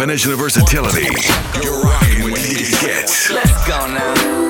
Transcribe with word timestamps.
definition 0.00 0.32
of 0.32 0.38
versatility. 0.38 1.02
You're 1.62 1.78
rocking 1.82 2.24
with 2.24 2.38
Edie 2.38 2.70
Getz. 2.80 3.30
Let's 3.30 3.68
go 3.68 3.86
now. 3.86 4.49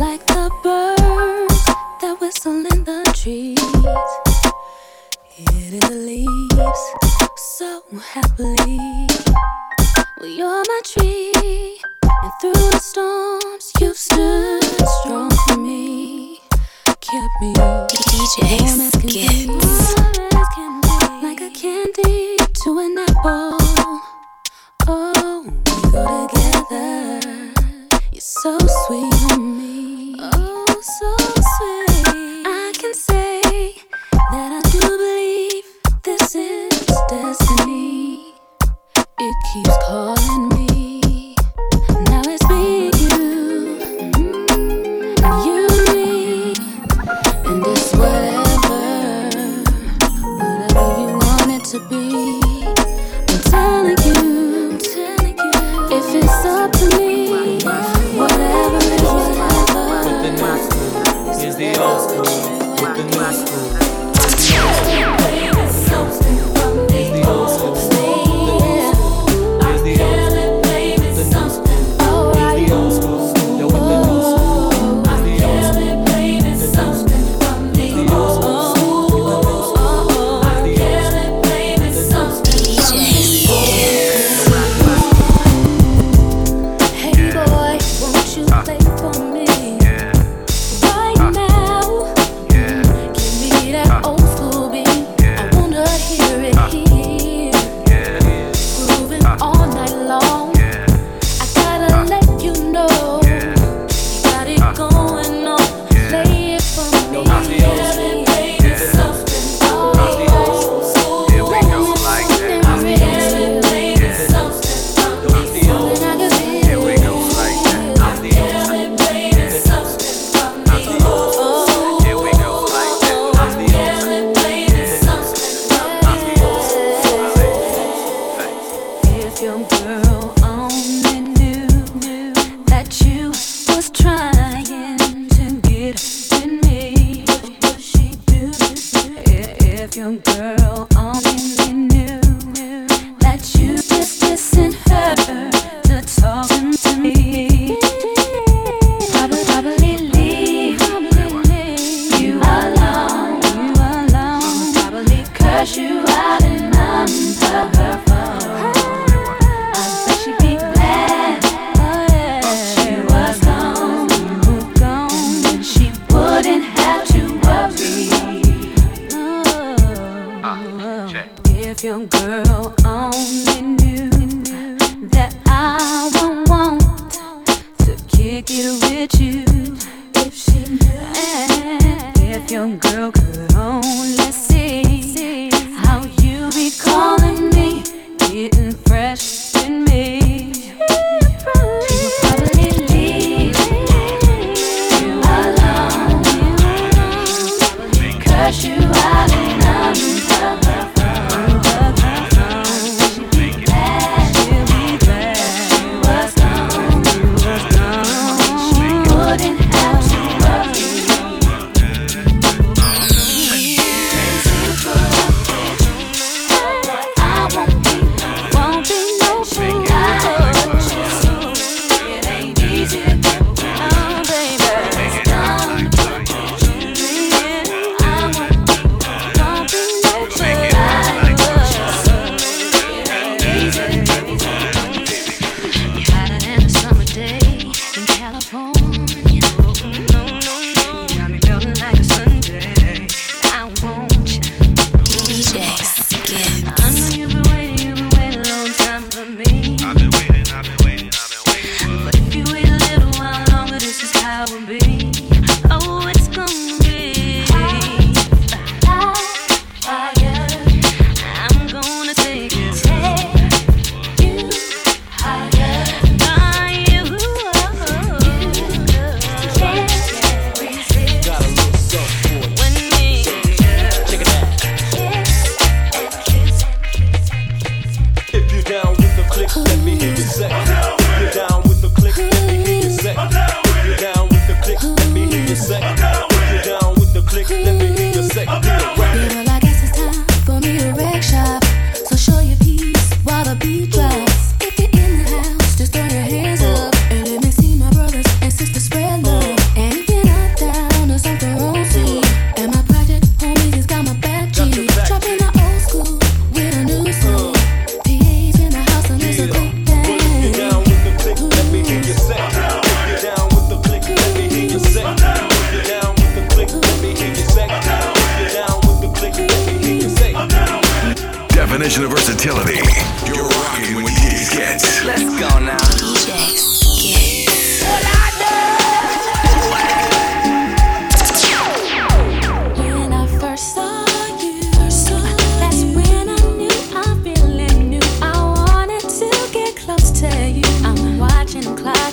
like 0.00 0.26
the 0.28 0.50
birds 0.62 1.64
that 2.00 2.16
whistle 2.22 2.64
in 2.72 2.84
the 2.84 3.02
trees. 3.14 3.60
It 5.36 5.74
is 5.74 5.80
the 5.90 5.94
leaves 5.94 6.84
so 7.58 7.82
happily. 8.14 9.06
Well, 10.18 10.30
you're 10.38 10.64
my 10.72 10.80
tree, 10.84 11.82
and 12.02 12.32
through 12.40 12.54
the 12.54 12.78
storms 12.78 13.72
you've 13.78 13.98
stood 13.98 14.64
strong 15.02 15.30
for 15.46 15.58
me, 15.58 16.40
kept 17.02 17.34
me 17.42 17.52
DJ 17.92 18.36
warm 18.62 18.80
as 18.80 18.96
can 18.96 20.80
be, 20.80 21.26
like 21.26 21.42
a 21.42 21.50
candy 21.50 22.38
to 22.62 22.78
an 22.78 22.96
apple. 23.06 23.58
Oh, 24.88 25.44
we 25.44 25.92
go 25.92 26.02
together. 26.26 27.20
You're 28.12 28.20
so 28.22 28.56
sweet. 28.86 29.19
keeps 39.52 39.76
calling. 39.88 40.19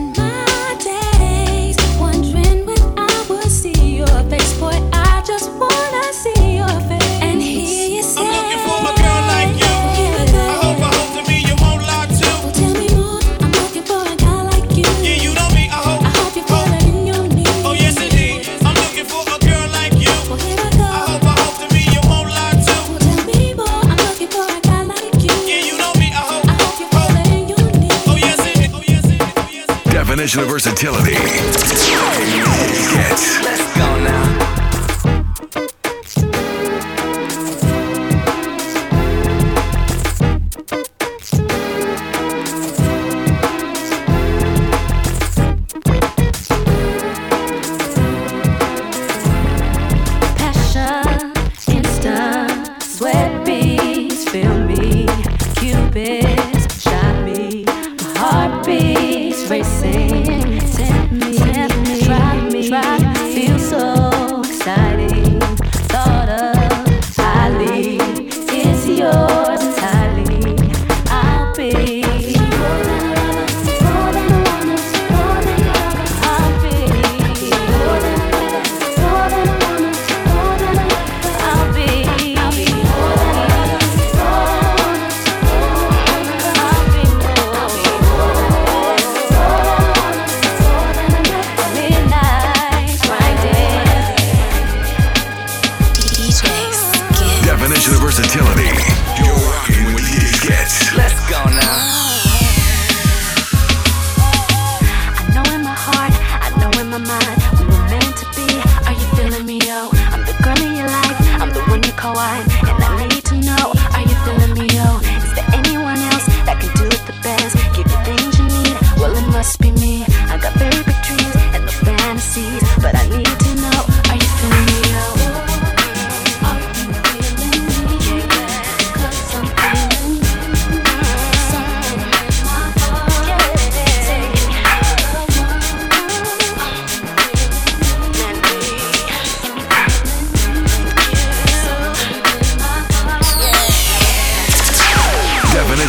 me. 30.83 31.20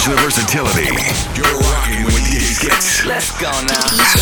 your 0.08 0.18
versatility. 0.18 0.90
You're 1.36 1.46
rocking 1.46 2.06
with 2.06 2.16
DJ 2.26 2.42
Skitz. 2.58 3.06
Let's 3.06 3.30
go 3.40 3.52
now. 3.52 3.86
DJ 3.92 4.18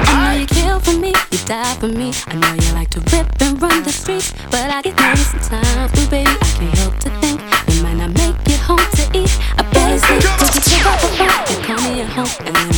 I 0.00 0.34
know 0.34 0.40
you 0.40 0.46
kill 0.46 0.78
for 0.78 0.92
me, 0.92 1.12
you 1.30 1.38
die 1.46 1.74
for 1.80 1.88
me. 1.88 2.12
I 2.28 2.34
know 2.34 2.54
you 2.54 2.72
like 2.74 2.90
to 2.90 3.00
rip 3.16 3.26
and 3.40 3.60
run 3.60 3.82
the 3.82 3.90
streets, 3.90 4.32
but 4.50 4.70
I 4.70 4.82
get 4.82 4.98
lonely 5.00 5.16
sometimes. 5.16 5.98
Ooh, 5.98 6.10
baby, 6.10 6.30
I 6.30 6.46
can't 6.58 6.78
help 6.78 6.96
to 7.00 7.10
think 7.20 7.40
you 7.68 7.82
might 7.82 7.96
not 7.96 8.10
make 8.10 8.36
it 8.46 8.60
home 8.60 8.78
to 8.78 9.18
eat. 9.18 9.36
I 9.56 9.62
better 9.72 9.98
sleep 9.98 10.22
'cause 10.38 10.54
you 10.54 10.60
take 10.60 10.86
off 10.86 11.00
the 11.00 11.08
phone 11.08 11.56
and 11.56 11.64
call 11.66 11.80
me 11.90 12.02
at 12.02 12.08
home. 12.10 12.77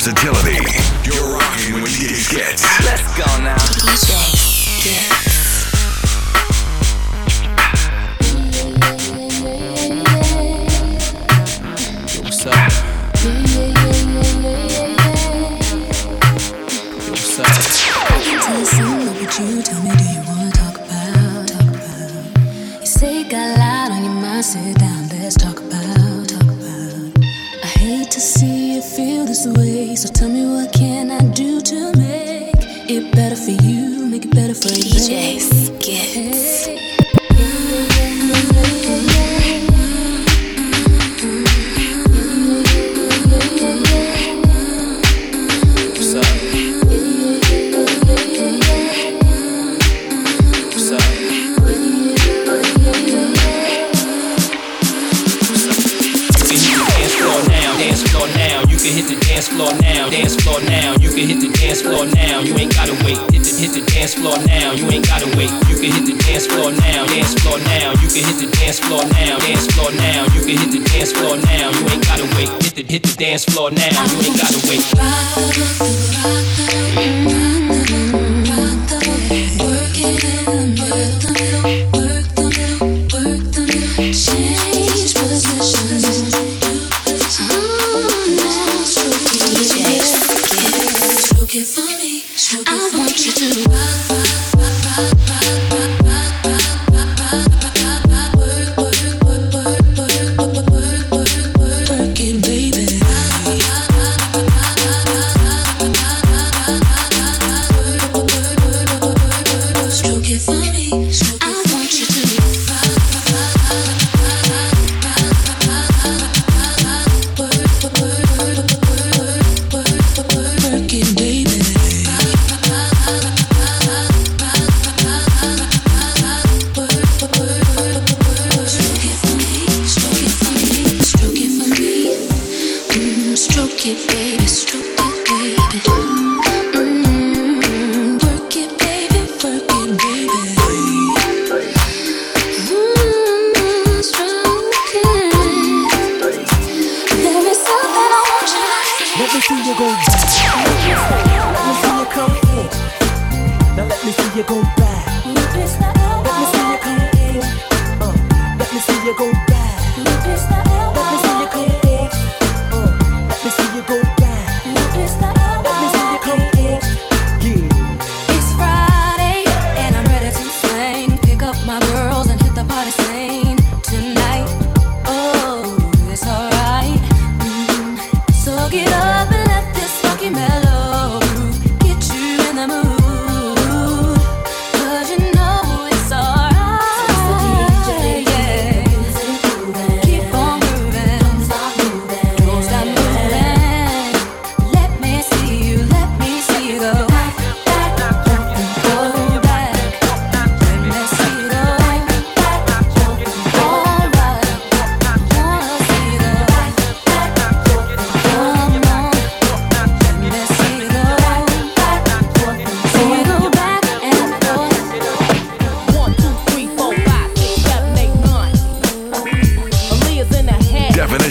versatility. 0.00 0.49
So 30.00 30.08
tell 30.08 30.30
me 30.30 30.46
what 30.46 30.79
down, 73.90 74.08
you 74.10 74.16
ain't 74.22 74.36
gotta 74.40 74.60
wait. 77.36 77.49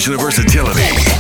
Of 0.08 0.22
versatility. 0.22 1.19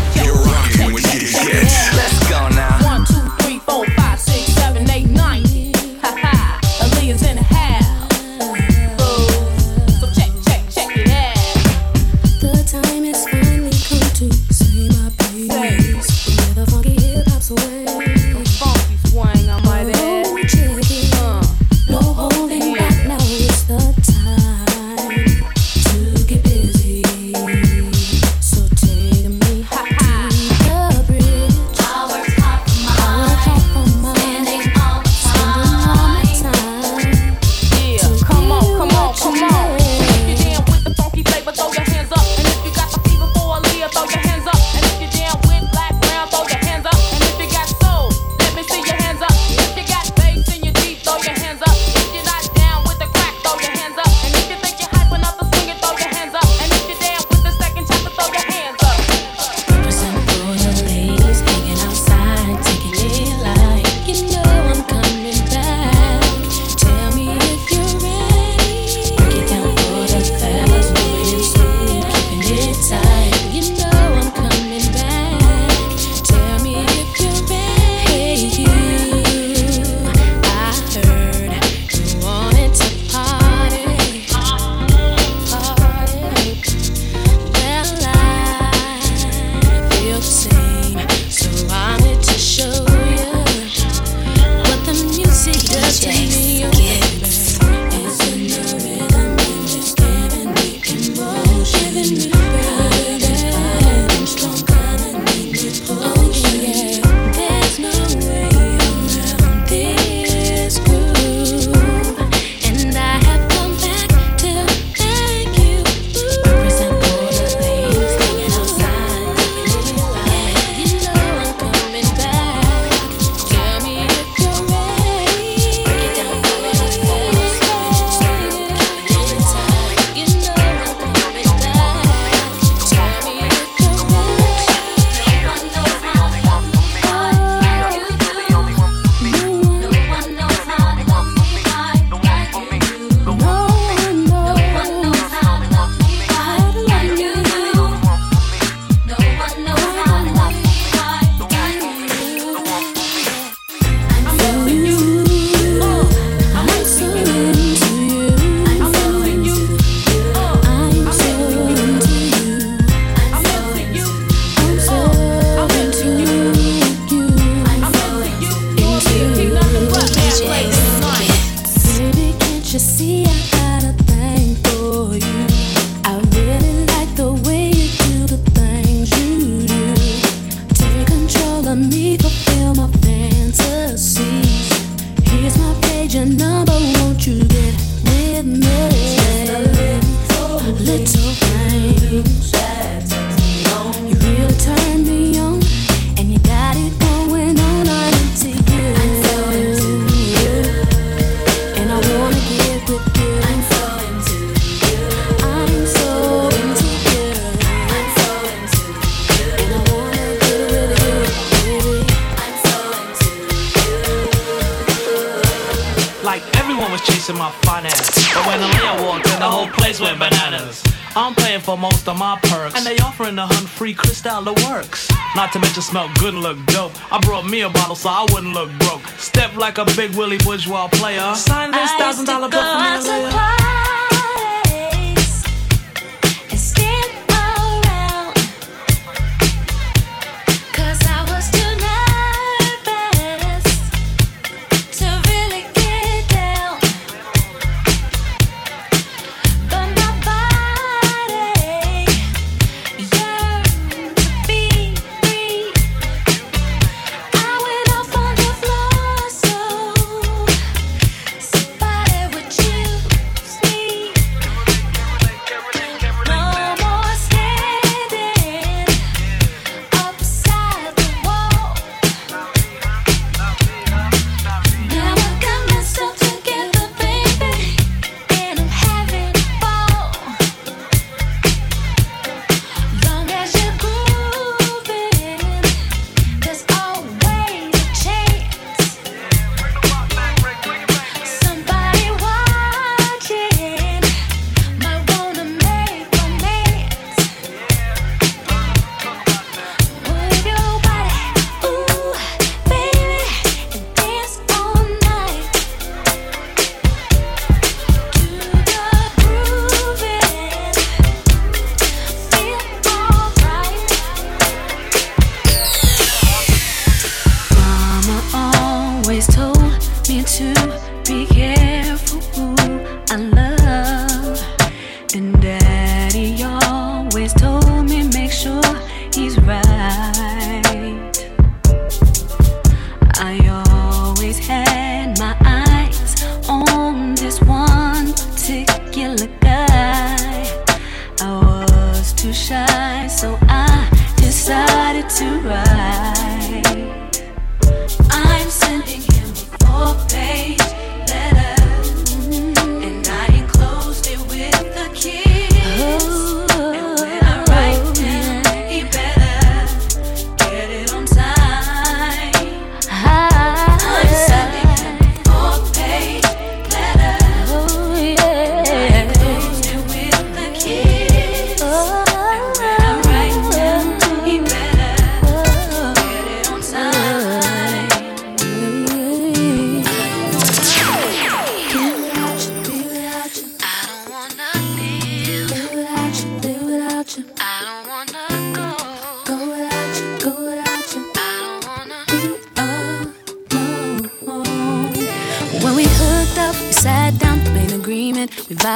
And 223.30 223.38
they 223.38 223.42
offering 223.44 223.52
a 223.52 223.56
hun 223.56 223.68
free 223.68 223.94
Cristal 223.94 224.42
that 224.42 224.70
works. 224.70 225.08
Not 225.36 225.52
to 225.54 225.60
mention 225.60 225.84
smell 225.84 226.10
good 226.20 226.34
and 226.34 226.42
look 226.42 226.58
dope. 226.66 226.92
I 227.14 227.20
brought 227.20 227.46
me 227.46 227.62
a 227.62 227.70
bottle 227.70 227.96
so 227.96 228.10
I 228.10 228.26
wouldn't 228.32 228.54
look 228.54 228.72
broke. 228.80 229.06
Step 229.20 229.56
like 229.56 229.78
a 229.78 229.86
big 229.96 230.16
Willie 230.16 230.40
bourgeois 230.40 230.88
player. 230.88 231.36
Sign 231.36 231.72
this 231.72 231.92
thousand 231.92 232.26
dollar 232.26 232.50
bill 232.50 232.62
for 232.64 233.59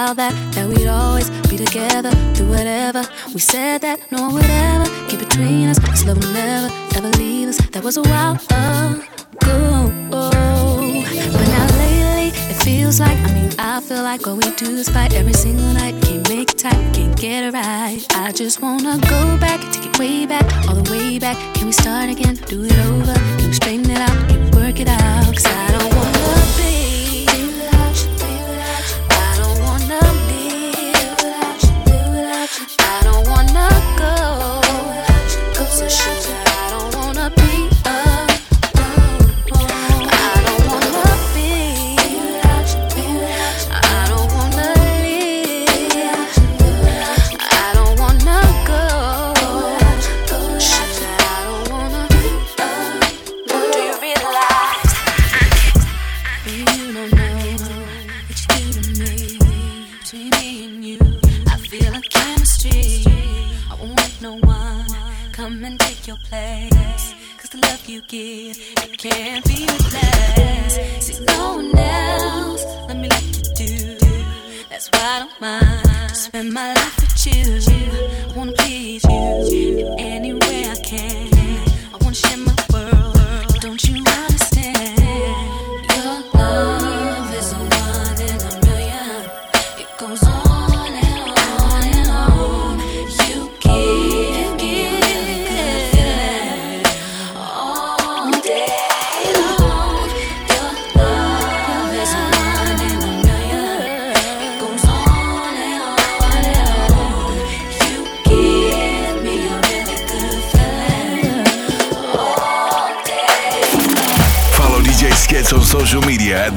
vow 0.03 0.13
that 0.13 0.33
that 0.53 0.67
we'd 0.67 0.87
always 0.87 1.29
be 1.49 1.57
together 1.57 2.11
through 2.33 2.49
whatever. 2.49 3.03
We 3.33 3.39
said 3.39 3.81
that 3.81 3.97
no 4.11 4.23
one 4.23 4.33
would 4.35 4.51
ever 4.69 4.87
get 5.09 5.19
between 5.19 5.69
us. 5.69 5.79
This 5.79 6.05
love 6.05 6.17
will 6.21 6.33
never 6.33 6.69
ever 6.97 7.11
leave 7.21 7.49
us. 7.49 7.57
That 7.73 7.83
was 7.83 7.97
a 7.97 8.01
while 8.11 8.35
ago. 8.35 9.01
But 11.37 11.47
now 11.55 11.67
lately 11.83 12.29
it 12.51 12.57
feels 12.67 12.99
like 12.99 13.17
I 13.27 13.29
mean 13.37 13.51
I 13.59 13.79
feel 13.87 14.03
like 14.03 14.25
what 14.25 14.35
we 14.41 14.47
do 14.63 14.69
is 14.81 14.89
fight 14.89 15.13
every 15.13 15.37
single 15.45 15.71
night. 15.73 15.95
Can't 16.03 16.27
make 16.29 16.49
it 16.51 16.57
tight, 16.57 16.83
can't 16.95 17.15
get 17.15 17.39
it 17.47 17.53
right. 17.53 18.01
I 18.25 18.31
just 18.31 18.61
wanna 18.61 18.97
go 19.13 19.21
back, 19.45 19.59
take 19.73 19.85
it 19.89 19.99
way 19.99 20.25
back, 20.25 20.45
all 20.67 20.75
the 20.75 20.87
way 20.91 21.19
back. 21.19 21.37
Can 21.55 21.67
we 21.67 21.73
start 21.83 22.09
again? 22.09 22.35
Do 22.51 22.63
it 22.63 22.77
over? 22.87 23.15
Can 23.37 23.47
we 23.47 23.53
straighten 23.53 23.89
it 23.89 24.01
out? 24.07 24.17
Can 24.29 24.39
we 24.43 24.49
work 24.59 24.79
it 24.79 24.89
out? 24.89 25.33
Cause 25.35 25.45
I 25.45 25.71
don't 25.75 25.95
wanna. 25.95 26.42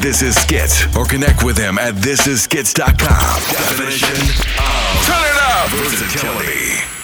This 0.06 0.22
Is 0.22 0.36
Skitz 0.36 0.96
or 0.96 1.04
connect 1.04 1.42
with 1.42 1.58
him 1.58 1.78
at 1.78 1.94
thisisskits.com. 1.94 3.40
Definition 3.50 4.14
of 4.56 5.02
Turn 5.04 5.24
it 5.24 5.36
up 5.42 5.68
versatility. 5.70 6.95